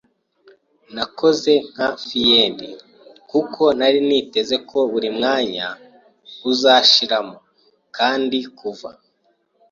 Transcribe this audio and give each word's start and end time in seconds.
Nakoze 0.95 1.51
nka 1.71 1.89
fiend, 2.05 2.59
kuko 3.31 3.63
nari 3.79 3.99
niteze 4.07 4.55
ko 4.69 4.77
buri 4.91 5.09
mwanya 5.17 5.67
uzashiramo; 6.51 7.37
kandi 7.97 8.37
kuva 8.57 8.89
I. 8.95 8.99